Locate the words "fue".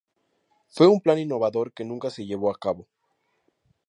0.69-0.87